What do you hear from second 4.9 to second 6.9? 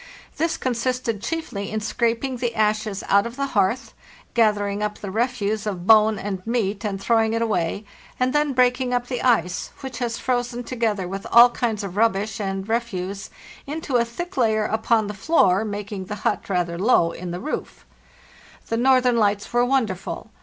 the refuse of bone and meat,